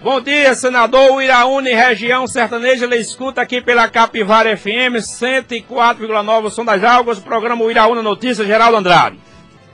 Bom 0.00 0.20
dia, 0.20 0.54
senador 0.54 1.10
Uiraúna 1.16 1.70
região 1.70 2.24
sertaneja, 2.24 2.84
ele 2.84 2.98
escuta 2.98 3.40
aqui 3.42 3.60
pela 3.60 3.90
Capivara 3.90 4.56
FM 4.56 4.94
104,9, 5.00 6.44
o 6.44 6.50
som 6.50 6.64
das 6.64 6.84
águas, 6.84 7.18
programa 7.18 7.64
Uiraúna 7.64 8.00
Notícias, 8.00 8.46
Geraldo 8.46 8.76
Andrade. 8.76 9.18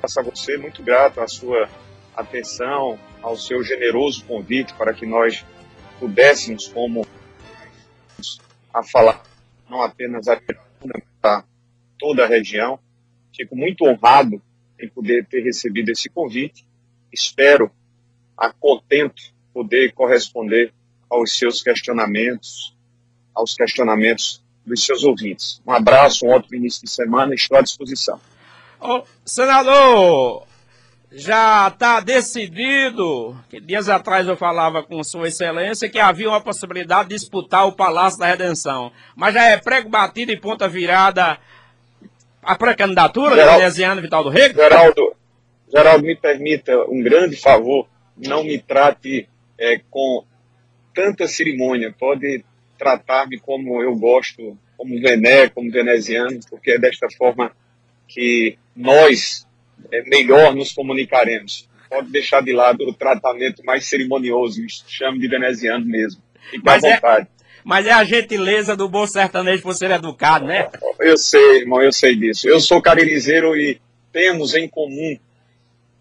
Faço 0.00 0.20
a 0.20 0.22
você 0.22 0.56
muito 0.56 0.82
grato 0.82 1.20
a 1.20 1.28
sua 1.28 1.68
atenção, 2.16 2.98
ao 3.20 3.36
seu 3.36 3.62
generoso 3.62 4.24
convite 4.24 4.72
para 4.72 4.94
que 4.94 5.04
nós 5.04 5.44
pudéssemos, 6.00 6.68
como 6.68 7.06
a 8.72 8.82
falar, 8.82 9.22
não 9.68 9.82
apenas 9.82 10.26
a 10.26 10.40
toda 11.98 12.24
a 12.24 12.26
região. 12.26 12.78
Fico 13.36 13.54
muito 13.54 13.84
honrado 13.84 14.40
em 14.80 14.88
poder 14.88 15.26
ter 15.26 15.42
recebido 15.42 15.90
esse 15.90 16.08
convite. 16.08 16.66
Espero, 17.12 17.70
a 18.38 18.50
contento, 18.50 19.33
poder 19.54 19.92
corresponder 19.92 20.72
aos 21.08 21.38
seus 21.38 21.62
questionamentos, 21.62 22.76
aos 23.32 23.54
questionamentos 23.54 24.42
dos 24.66 24.84
seus 24.84 25.04
ouvintes. 25.04 25.62
Um 25.64 25.70
abraço, 25.70 26.26
um 26.26 26.30
ótimo 26.30 26.56
início 26.56 26.84
de 26.84 26.90
semana, 26.90 27.34
estou 27.34 27.56
à 27.56 27.62
disposição. 27.62 28.20
Oh, 28.80 29.02
senador, 29.24 30.46
já 31.12 31.68
está 31.68 32.00
decidido, 32.00 33.36
que 33.48 33.60
dias 33.60 33.88
atrás 33.88 34.26
eu 34.26 34.36
falava 34.36 34.82
com 34.82 35.02
Sua 35.04 35.28
Excelência 35.28 35.88
que 35.88 35.98
havia 35.98 36.28
uma 36.28 36.40
possibilidade 36.40 37.08
de 37.08 37.14
disputar 37.14 37.66
o 37.66 37.72
Palácio 37.72 38.18
da 38.18 38.26
Redenção, 38.26 38.90
mas 39.14 39.32
já 39.32 39.44
é 39.44 39.56
prego 39.56 39.88
batido 39.88 40.32
e 40.32 40.40
ponta 40.40 40.68
virada 40.68 41.38
a 42.42 42.56
pré-candidatura 42.56 43.36
da 43.36 43.58
Desiano 43.58 44.02
Vital 44.02 44.24
do 44.24 44.28
Rego? 44.28 44.60
Geraldo, 44.60 45.14
Geraldo, 45.72 46.04
me 46.04 46.16
permita 46.16 46.84
um 46.88 47.00
grande 47.00 47.36
favor, 47.36 47.86
não 48.16 48.42
me 48.42 48.58
trate 48.58 49.28
é, 49.64 49.80
com 49.90 50.24
tanta 50.94 51.26
cerimônia, 51.26 51.94
pode 51.98 52.44
tratar-me 52.78 53.38
como 53.38 53.82
eu 53.82 53.96
gosto, 53.96 54.58
como 54.76 55.00
vené, 55.00 55.48
como 55.48 55.70
veneziano, 55.70 56.38
porque 56.50 56.72
é 56.72 56.78
desta 56.78 57.08
forma 57.16 57.50
que 58.06 58.58
nós 58.76 59.46
é, 59.90 60.02
melhor 60.02 60.54
nos 60.54 60.72
comunicaremos. 60.72 61.68
Pode 61.88 62.10
deixar 62.10 62.42
de 62.42 62.52
lado 62.52 62.84
o 62.86 62.92
tratamento 62.92 63.64
mais 63.64 63.86
cerimonioso, 63.86 64.60
chame 64.86 65.18
de 65.18 65.28
veneziano 65.28 65.84
mesmo. 65.86 66.22
Fique 66.50 66.62
mas 66.64 66.84
à 66.84 66.88
é, 66.88 66.94
vontade. 66.94 67.26
É, 67.26 67.34
mas 67.64 67.86
é 67.86 67.92
a 67.92 68.04
gentileza 68.04 68.76
do 68.76 68.88
bom 68.88 69.06
sertanejo 69.06 69.62
por 69.62 69.74
ser 69.74 69.90
educado, 69.90 70.44
né? 70.44 70.68
Eu 71.00 71.16
sei, 71.16 71.60
irmão, 71.60 71.80
eu 71.80 71.92
sei 71.92 72.14
disso. 72.14 72.46
Eu 72.46 72.60
sou 72.60 72.82
caririzeiro 72.82 73.56
e 73.56 73.80
temos 74.12 74.54
em 74.54 74.68
comum, 74.68 75.18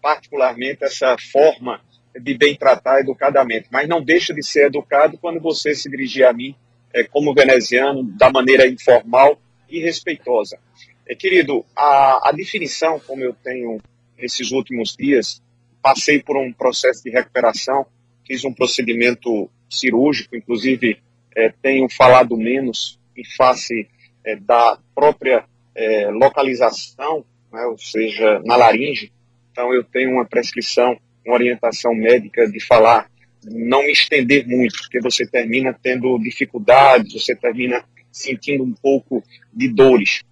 particularmente, 0.02 0.84
essa 0.84 1.16
forma 1.32 1.80
de 2.20 2.36
bem 2.36 2.56
tratar 2.56 3.00
educadamente. 3.00 3.68
Mas 3.70 3.88
não 3.88 4.02
deixa 4.02 4.32
de 4.32 4.42
ser 4.42 4.66
educado 4.66 5.18
quando 5.18 5.40
você 5.40 5.74
se 5.74 5.90
dirigir 5.90 6.26
a 6.26 6.32
mim 6.32 6.54
é, 6.92 7.04
como 7.04 7.34
veneziano, 7.34 8.04
da 8.04 8.30
maneira 8.30 8.66
informal 8.66 9.40
e 9.68 9.80
respeitosa. 9.80 10.58
É, 11.06 11.14
querido, 11.14 11.64
a, 11.76 12.28
a 12.28 12.32
definição, 12.32 13.00
como 13.00 13.22
eu 13.22 13.34
tenho 13.34 13.80
nesses 14.16 14.52
últimos 14.52 14.96
dias, 14.96 15.42
passei 15.82 16.22
por 16.22 16.36
um 16.36 16.52
processo 16.52 17.02
de 17.02 17.10
recuperação, 17.10 17.84
fiz 18.26 18.44
um 18.44 18.52
procedimento 18.52 19.50
cirúrgico, 19.68 20.36
inclusive 20.36 20.98
é, 21.36 21.52
tenho 21.60 21.88
falado 21.88 22.36
menos 22.36 22.98
em 23.16 23.24
face 23.36 23.88
é, 24.24 24.36
da 24.36 24.78
própria 24.94 25.44
é, 25.74 26.08
localização, 26.10 27.24
né, 27.52 27.64
ou 27.66 27.76
seja, 27.76 28.40
na 28.44 28.56
laringe. 28.56 29.12
Então 29.52 29.74
eu 29.74 29.84
tenho 29.84 30.10
uma 30.10 30.24
prescrição, 30.24 30.98
uma 31.24 31.34
orientação 31.34 31.94
médica 31.94 32.50
de 32.50 32.64
falar, 32.64 33.10
não 33.44 33.82
me 33.82 33.92
estender 33.92 34.46
muito, 34.46 34.76
porque 34.78 35.00
você 35.00 35.26
termina 35.26 35.76
tendo 35.82 36.18
dificuldades, 36.18 37.12
você 37.12 37.34
termina 37.34 37.84
sentindo 38.10 38.62
um 38.62 38.72
pouco 38.72 39.22
de 39.52 39.68
dores 39.68 40.22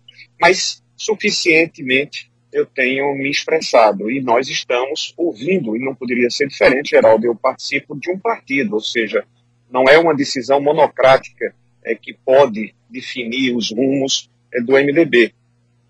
mas 0.43 0.83
suficientemente 0.97 2.29
eu 2.53 2.67
tenho 2.67 3.15
me 3.15 3.31
expressado 3.31 4.11
e 4.11 4.21
nós 4.21 4.49
estamos 4.49 5.15
ouvindo, 5.17 5.77
e 5.77 5.79
não 5.79 5.95
poderia 5.95 6.29
ser 6.31 6.49
diferente, 6.49 6.91
Geraldo, 6.91 7.25
eu 7.27 7.37
participo 7.37 7.95
de 7.99 8.11
um 8.11 8.19
partido, 8.19 8.75
ou 8.75 8.81
seja, 8.81 9.25
não 9.71 9.85
é 9.85 9.97
uma 9.97 10.15
decisão 10.15 10.61
monocrática 10.61 11.55
é, 11.85 11.95
que 11.95 12.13
pode 12.13 12.75
definir 12.91 13.55
os 13.57 13.71
rumos 13.71 14.29
é, 14.53 14.61
do 14.61 14.73
MDB. 14.73 15.33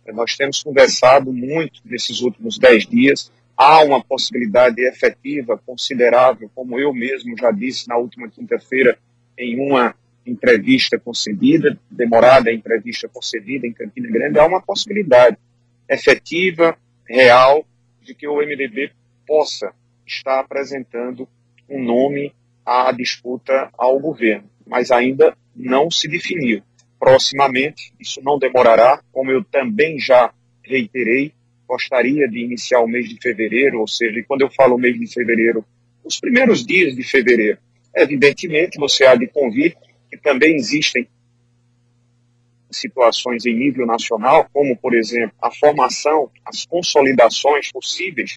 Nós 0.08 0.36
temos 0.36 0.62
conversado 0.62 1.32
muito 1.32 1.80
nesses 1.84 2.20
últimos 2.20 2.58
dez 2.58 2.86
dias, 2.86 3.32
há 3.62 3.84
uma 3.84 4.02
possibilidade 4.02 4.82
efetiva, 4.82 5.56
considerável, 5.64 6.50
como 6.54 6.78
eu 6.78 6.92
mesmo 6.92 7.36
já 7.38 7.50
disse 7.50 7.88
na 7.88 7.96
última 7.96 8.28
quinta-feira, 8.28 8.98
em 9.38 9.58
uma 9.60 9.94
entrevista 10.26 10.98
concedida, 10.98 11.78
demorada 11.90 12.52
entrevista 12.52 13.08
concedida 13.08 13.66
em 13.66 13.72
Campina 13.72 14.08
Grande, 14.10 14.38
há 14.38 14.46
uma 14.46 14.60
possibilidade 14.60 15.36
efetiva, 15.88 16.76
real, 17.06 17.64
de 18.00 18.14
que 18.14 18.26
o 18.26 18.36
MDB 18.36 18.90
possa 19.26 19.72
estar 20.06 20.40
apresentando 20.40 21.28
um 21.68 21.82
nome 21.82 22.34
à 22.66 22.90
disputa 22.92 23.70
ao 23.78 23.98
governo, 23.98 24.48
mas 24.66 24.90
ainda 24.90 25.36
não 25.54 25.90
se 25.90 26.08
definiu. 26.08 26.62
Proximamente, 26.98 27.92
isso 27.98 28.20
não 28.22 28.38
demorará, 28.38 29.00
como 29.12 29.30
eu 29.30 29.42
também 29.44 29.98
já 29.98 30.32
reiterei, 30.62 31.32
gostaria 31.72 32.28
de 32.28 32.38
iniciar 32.38 32.80
o 32.80 32.86
mês 32.86 33.08
de 33.08 33.16
fevereiro, 33.18 33.80
ou 33.80 33.88
seja, 33.88 34.22
quando 34.28 34.42
eu 34.42 34.50
falo 34.50 34.76
mês 34.76 34.98
de 35.00 35.06
fevereiro, 35.06 35.64
os 36.04 36.20
primeiros 36.20 36.66
dias 36.66 36.94
de 36.94 37.02
fevereiro, 37.02 37.56
evidentemente 37.96 38.78
você 38.78 39.06
há 39.06 39.14
de 39.14 39.26
convir 39.26 39.74
que 40.10 40.18
também 40.18 40.54
existem 40.54 41.08
situações 42.70 43.46
em 43.46 43.54
nível 43.54 43.86
nacional, 43.86 44.46
como, 44.52 44.76
por 44.76 44.94
exemplo, 44.94 45.34
a 45.40 45.50
formação, 45.50 46.30
as 46.44 46.66
consolidações 46.66 47.72
possíveis 47.72 48.36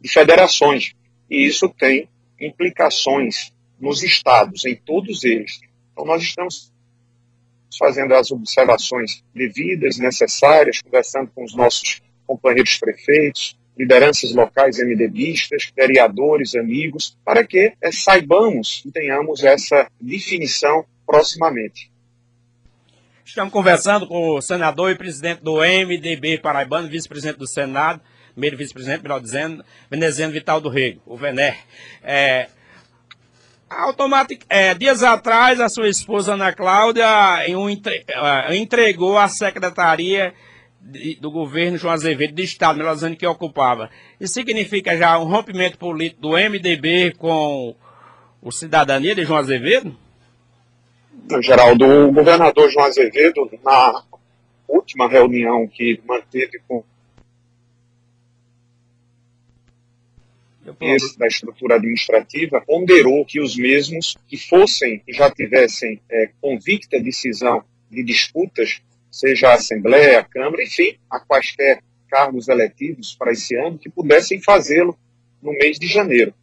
de 0.00 0.08
federações. 0.08 0.92
E 1.28 1.44
isso 1.44 1.68
tem 1.70 2.08
implicações 2.40 3.52
nos 3.80 4.04
estados, 4.04 4.64
em 4.64 4.76
todos 4.76 5.24
eles. 5.24 5.60
Então, 5.92 6.04
nós 6.04 6.22
estamos 6.22 6.72
fazendo 7.76 8.14
as 8.14 8.30
observações 8.30 9.24
devidas, 9.34 9.98
necessárias, 9.98 10.80
conversando 10.80 11.30
com 11.34 11.42
os 11.42 11.54
nossos 11.54 12.00
companheiros 12.30 12.78
prefeitos, 12.78 13.58
lideranças 13.76 14.32
locais 14.32 14.78
MDBistas, 14.78 15.72
vereadores, 15.76 16.54
amigos, 16.54 17.18
para 17.24 17.44
que 17.44 17.72
é, 17.82 17.90
saibamos 17.90 18.84
e 18.86 18.92
tenhamos 18.92 19.42
essa 19.42 19.90
definição 20.00 20.84
proximamente. 21.04 21.90
Estamos 23.24 23.52
conversando 23.52 24.06
com 24.06 24.36
o 24.36 24.40
senador 24.40 24.92
e 24.92 24.94
presidente 24.94 25.42
do 25.42 25.56
MDB 25.56 26.38
paraibano, 26.38 26.88
vice-presidente 26.88 27.38
do 27.38 27.48
Senado, 27.48 28.00
primeiro 28.32 28.56
vice-presidente, 28.56 29.02
melhor 29.02 29.20
dizendo, 29.20 29.64
veneziano 29.90 30.32
Vital 30.32 30.60
do 30.60 30.68
Rego, 30.68 31.00
o 31.04 31.16
Vener. 31.16 31.58
É, 32.00 32.48
automatic, 33.68 34.44
é, 34.48 34.72
dias 34.72 35.02
atrás, 35.02 35.60
a 35.60 35.68
sua 35.68 35.88
esposa 35.88 36.34
Ana 36.34 36.52
Cláudia 36.52 37.06
é, 37.44 38.56
entregou 38.56 39.18
a 39.18 39.26
secretaria 39.26 40.32
do 41.20 41.30
governo 41.30 41.76
João 41.76 41.92
Azevedo, 41.92 42.34
de 42.34 42.42
Estado, 42.42 42.78
melhor 42.78 42.94
dizendo, 42.94 43.16
que 43.16 43.26
ocupava. 43.26 43.90
Isso 44.18 44.34
significa 44.34 44.96
já 44.96 45.18
um 45.18 45.24
rompimento 45.24 45.78
político 45.78 46.22
do 46.22 46.30
MDB 46.30 47.14
com 47.18 47.74
o 48.42 48.50
Cidadania 48.50 49.14
de 49.14 49.24
João 49.24 49.38
Azevedo? 49.38 49.96
Geraldo, 51.42 51.84
o 51.84 52.12
governador 52.12 52.70
João 52.70 52.86
Azevedo, 52.86 53.48
na 53.62 54.02
última 54.66 55.08
reunião 55.08 55.66
que 55.68 56.00
manteve 56.06 56.60
com 56.66 56.82
esse 60.80 61.18
da 61.18 61.26
estrutura 61.26 61.76
administrativa, 61.76 62.60
ponderou 62.60 63.24
que 63.24 63.40
os 63.40 63.56
mesmos 63.56 64.16
que 64.28 64.36
fossem, 64.36 65.00
que 65.00 65.12
já 65.12 65.30
tivessem 65.30 66.00
é, 66.10 66.30
convicta 66.40 67.00
decisão 67.00 67.64
de 67.90 68.04
disputas, 68.04 68.80
seja 69.10 69.48
a 69.48 69.54
Assembleia, 69.54 70.20
a 70.20 70.24
Câmara, 70.24 70.62
enfim, 70.62 70.96
a 71.10 71.18
quaisquer 71.18 71.82
cargos 72.08 72.48
eletivos 72.48 73.14
para 73.14 73.32
esse 73.32 73.54
ano, 73.56 73.78
que 73.78 73.88
pudessem 73.88 74.40
fazê-lo 74.40 74.98
no 75.42 75.52
mês 75.52 75.78
de 75.78 75.86
janeiro. 75.86 76.34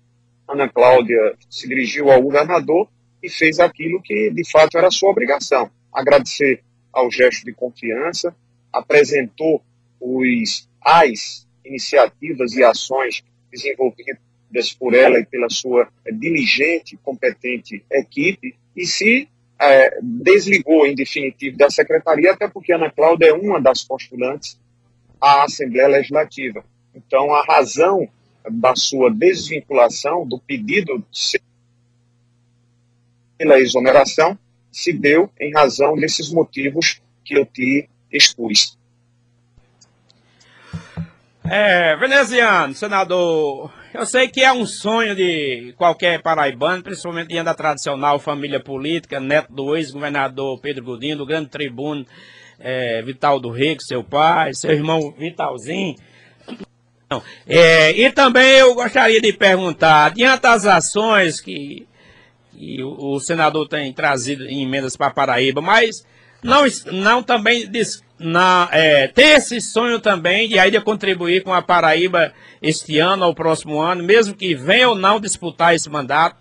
Ana 0.47 0.69
Cláudia 0.69 1.35
se 1.49 1.67
dirigiu 1.67 2.09
ao 2.09 2.21
governador 2.21 2.89
e 3.21 3.29
fez 3.29 3.59
aquilo 3.59 4.01
que 4.01 4.29
de 4.31 4.49
fato 4.49 4.77
era 4.77 4.89
sua 4.89 5.09
obrigação. 5.09 5.69
Agradecer 5.91 6.63
ao 6.93 7.11
gesto 7.11 7.45
de 7.45 7.53
confiança, 7.53 8.35
apresentou 8.71 9.61
os 9.99 10.67
as 10.81 11.45
iniciativas 11.65 12.53
e 12.53 12.63
ações 12.63 13.23
desenvolvidas 13.51 14.73
por 14.79 14.93
ela 14.93 15.19
e 15.19 15.25
pela 15.25 15.49
sua 15.49 15.89
diligente, 16.13 16.97
competente 17.03 17.83
equipe 17.91 18.55
e 18.75 18.85
se 18.85 19.27
é, 19.59 19.99
desligou 20.01 20.85
em 20.85 20.95
definitivo 20.95 21.57
da 21.57 21.69
secretaria, 21.69 22.31
até 22.31 22.47
porque 22.47 22.73
Ana 22.73 22.91
Cláudia 22.91 23.27
é 23.27 23.33
uma 23.33 23.59
das 23.59 23.83
postulantes 23.83 24.59
à 25.19 25.43
Assembleia 25.43 25.87
Legislativa. 25.87 26.63
Então, 26.93 27.33
a 27.33 27.43
razão 27.43 28.07
da 28.49 28.75
sua 28.75 29.11
desvinculação, 29.11 30.25
do 30.25 30.39
pedido 30.39 31.03
de 31.11 31.41
pela 33.37 33.59
exoneração 33.59 34.37
se 34.71 34.91
deu 34.91 35.29
em 35.39 35.53
razão 35.53 35.95
desses 35.95 36.31
motivos 36.31 37.01
que 37.23 37.37
eu 37.37 37.45
te 37.45 37.87
expus. 38.11 38.77
É, 41.49 41.95
veneziano, 41.95 42.73
senador, 42.73 43.71
eu 43.97 44.05
sei 44.05 44.27
que 44.27 44.41
é 44.41 44.53
um 44.53 44.65
sonho 44.65 45.15
de 45.15 45.73
qualquer 45.75 46.21
paraibano, 46.21 46.83
principalmente 46.83 47.29
diante 47.29 47.45
da 47.45 47.55
tradicional 47.55 48.19
família 48.19 48.59
política, 48.59 49.19
neto 49.19 49.51
do 49.51 49.75
ex-governador 49.75 50.59
Pedro 50.59 50.83
Godinho, 50.83 51.17
do 51.17 51.25
grande 51.25 51.49
tribuno 51.49 52.05
é, 52.59 53.01
Vital 53.01 53.39
do 53.39 53.49
Rego, 53.49 53.81
seu 53.81 54.03
pai, 54.03 54.53
seu 54.53 54.71
irmão 54.71 55.13
Vitalzinho. 55.17 55.95
É, 57.47 57.91
e 57.91 58.11
também 58.11 58.57
eu 58.57 58.75
gostaria 58.75 59.19
de 59.19 59.33
perguntar, 59.33 60.13
diante 60.13 60.41
das 60.41 60.65
ações 60.65 61.41
que, 61.41 61.87
que 62.51 62.83
o, 62.83 63.15
o, 63.15 63.19
senador 63.19 63.67
tem 63.67 63.91
trazido 63.93 64.45
em 64.45 64.63
emendas 64.63 64.95
para 64.95 65.09
Paraíba, 65.09 65.61
mas 65.61 66.05
não, 66.43 66.65
não 66.91 67.23
também 67.23 67.67
diz, 67.67 68.03
na, 68.19 68.69
é, 68.71 69.07
ter 69.07 69.37
esse 69.37 69.61
sonho 69.61 69.99
também 69.99 70.47
de 70.47 70.57
ainda 70.57 70.81
contribuir 70.81 71.43
com 71.43 71.53
a 71.53 71.61
Paraíba 71.61 72.33
este 72.61 72.97
ano 72.97 73.25
ou 73.25 73.35
próximo 73.35 73.79
ano, 73.79 74.03
mesmo 74.03 74.33
que 74.33 74.55
venha 74.55 74.89
ou 74.89 74.95
não 74.95 75.19
disputar 75.19 75.75
esse 75.75 75.89
mandato? 75.89 76.37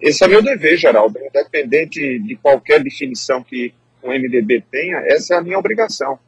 Esse 0.00 0.24
é 0.24 0.28
meu 0.28 0.42
dever, 0.42 0.76
Geraldo. 0.76 1.18
Independente 1.18 2.18
de 2.18 2.36
qualquer 2.36 2.82
definição 2.82 3.42
que 3.42 3.72
o 4.02 4.08
MDB 4.08 4.62
tenha, 4.70 4.98
essa 5.06 5.34
é 5.34 5.38
a 5.38 5.42
minha 5.42 5.58
obrigação. 5.58 6.18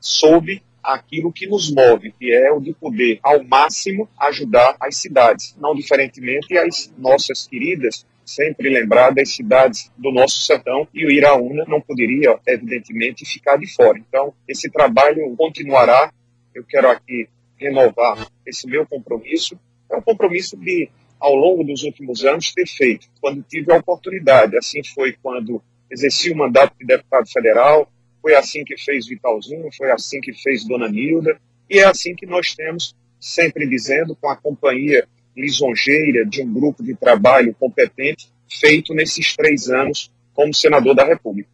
sob 0.00 0.60
aquilo 0.82 1.32
que 1.32 1.46
nos 1.46 1.70
move, 1.70 2.12
que 2.18 2.32
é 2.32 2.50
o 2.50 2.58
de 2.60 2.72
poder, 2.72 3.20
ao 3.22 3.44
máximo, 3.44 4.08
ajudar 4.18 4.74
as 4.80 4.96
cidades, 4.96 5.54
não 5.60 5.74
diferentemente 5.74 6.56
as 6.56 6.90
nossas 6.96 7.46
queridas, 7.46 8.06
sempre 8.28 8.68
lembrar 8.68 9.10
das 9.10 9.30
cidades 9.30 9.90
do 9.96 10.12
nosso 10.12 10.42
sertão, 10.42 10.86
e 10.92 11.06
o 11.06 11.10
Iraúna 11.10 11.64
não 11.66 11.80
poderia, 11.80 12.38
evidentemente, 12.46 13.24
ficar 13.24 13.56
de 13.56 13.66
fora. 13.74 13.98
Então, 13.98 14.34
esse 14.46 14.70
trabalho 14.70 15.34
continuará. 15.36 16.12
Eu 16.54 16.62
quero 16.64 16.90
aqui 16.90 17.26
renovar 17.56 18.28
esse 18.44 18.66
meu 18.66 18.86
compromisso. 18.86 19.58
É 19.90 19.96
um 19.96 20.02
compromisso 20.02 20.56
de, 20.58 20.90
ao 21.18 21.34
longo 21.34 21.64
dos 21.64 21.82
últimos 21.82 22.22
anos, 22.22 22.52
ter 22.52 22.66
feito, 22.66 23.08
quando 23.18 23.42
tive 23.42 23.72
a 23.72 23.76
oportunidade. 23.76 24.58
Assim 24.58 24.82
foi 24.84 25.16
quando 25.22 25.62
exerci 25.90 26.30
o 26.30 26.36
mandato 26.36 26.76
de 26.78 26.84
deputado 26.84 27.26
federal, 27.30 27.90
foi 28.20 28.34
assim 28.34 28.62
que 28.62 28.76
fez 28.76 29.06
Vitalzinho, 29.06 29.70
foi 29.74 29.90
assim 29.90 30.20
que 30.20 30.34
fez 30.34 30.66
Dona 30.66 30.88
Nilda, 30.88 31.40
e 31.70 31.78
é 31.78 31.84
assim 31.84 32.14
que 32.14 32.26
nós 32.26 32.54
temos, 32.54 32.94
sempre 33.18 33.66
dizendo, 33.66 34.14
com 34.14 34.28
a 34.28 34.36
companhia 34.36 35.08
lisonjeira 35.38 36.26
de 36.26 36.42
um 36.42 36.52
grupo 36.52 36.82
de 36.82 36.94
trabalho 36.94 37.54
competente, 37.58 38.28
feito 38.50 38.94
nesses 38.94 39.36
três 39.36 39.68
anos 39.68 40.10
como 40.34 40.52
senador 40.54 40.94
da 40.94 41.04
República. 41.04 41.48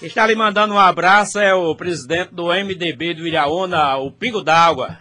Está 0.00 0.26
lhe 0.26 0.34
mandando 0.34 0.74
um 0.74 0.78
abraço, 0.78 1.40
é 1.40 1.52
o 1.52 1.74
presidente 1.74 2.32
do 2.32 2.46
MDB 2.48 3.14
do 3.14 3.26
Iraúna, 3.26 3.96
o 3.96 4.12
Pingo 4.12 4.42
d'Água. 4.42 4.96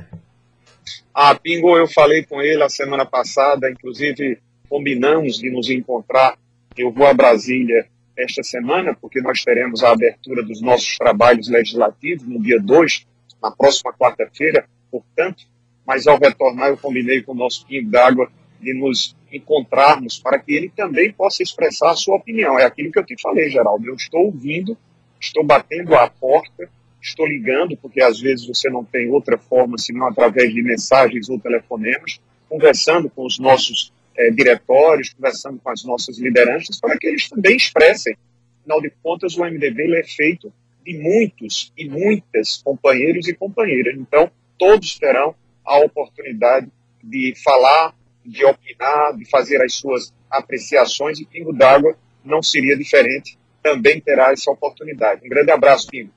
Ah, 1.13 1.35
Pingo, 1.35 1.77
eu 1.77 1.87
falei 1.87 2.23
com 2.23 2.41
ele 2.41 2.63
a 2.63 2.69
semana 2.69 3.05
passada, 3.05 3.69
inclusive 3.69 4.39
combinamos 4.67 5.37
de 5.37 5.51
nos 5.51 5.69
encontrar. 5.69 6.37
Eu 6.75 6.91
vou 6.91 7.05
a 7.05 7.13
Brasília 7.13 7.87
esta 8.17 8.41
semana, 8.41 8.95
porque 8.99 9.21
nós 9.21 9.43
teremos 9.43 9.83
a 9.83 9.91
abertura 9.91 10.43
dos 10.43 10.61
nossos 10.61 10.97
trabalhos 10.97 11.47
legislativos 11.47 12.27
no 12.27 12.41
dia 12.41 12.59
2, 12.59 13.05
na 13.41 13.51
próxima 13.51 13.93
quarta-feira, 13.93 14.67
portanto, 14.89 15.45
mas 15.87 16.05
ao 16.05 16.19
retornar 16.19 16.67
eu 16.67 16.77
combinei 16.77 17.21
com 17.21 17.31
o 17.31 17.35
nosso 17.35 17.65
Pinho 17.65 17.89
d'Água 17.89 18.29
de 18.59 18.73
nos 18.73 19.15
encontrarmos 19.31 20.19
para 20.19 20.37
que 20.37 20.53
ele 20.53 20.69
também 20.75 21.13
possa 21.13 21.41
expressar 21.41 21.91
a 21.91 21.95
sua 21.95 22.17
opinião. 22.17 22.59
É 22.59 22.65
aquilo 22.65 22.91
que 22.91 22.99
eu 22.99 23.05
te 23.05 23.15
falei, 23.21 23.49
Geraldo. 23.49 23.87
Eu 23.87 23.95
estou 23.95 24.25
ouvindo, 24.25 24.77
estou 25.19 25.45
batendo 25.45 25.95
a 25.95 26.09
porta, 26.09 26.69
estou 27.01 27.25
ligando, 27.25 27.77
porque 27.77 28.01
às 28.01 28.19
vezes 28.19 28.45
você 28.45 28.69
não 28.69 28.83
tem 28.83 29.09
outra 29.09 29.37
forma 29.37 29.77
senão 29.77 30.07
através 30.07 30.53
de 30.53 30.61
mensagens 30.61 31.29
ou 31.29 31.39
telefonemas, 31.39 32.19
conversando 32.49 33.09
com 33.09 33.25
os 33.25 33.39
nossos 33.39 33.93
é, 34.17 34.29
diretórios, 34.29 35.13
conversando 35.13 35.59
com 35.63 35.69
as 35.69 35.85
nossas 35.85 36.17
lideranças, 36.17 36.79
para 36.81 36.97
que 36.97 37.07
eles 37.07 37.29
também 37.29 37.55
expressem. 37.55 38.17
Afinal 38.61 38.81
de 38.81 38.91
contas, 39.01 39.37
o 39.37 39.45
MDB 39.45 39.95
é 39.95 40.03
feito 40.03 40.51
de 40.85 40.97
muitos 40.97 41.71
e 41.77 41.87
muitas 41.87 42.57
companheiros 42.57 43.27
e 43.27 43.33
companheiras. 43.33 43.95
Então, 43.97 44.29
todos 44.57 44.97
terão 44.97 45.35
a 45.67 45.77
oportunidade 45.79 46.71
de 47.03 47.33
falar, 47.43 47.93
de 48.25 48.45
opinar, 48.45 49.15
de 49.15 49.25
fazer 49.29 49.61
as 49.61 49.73
suas 49.73 50.13
apreciações, 50.31 51.19
e 51.19 51.25
Pingo 51.25 51.53
d'Água 51.53 51.97
não 52.23 52.41
seria 52.41 52.75
diferente, 52.77 53.37
também 53.61 53.99
terá 53.99 54.31
essa 54.31 54.49
oportunidade. 54.49 55.25
Um 55.25 55.29
grande 55.29 55.51
abraço, 55.51 55.87
Pingo. 55.87 56.11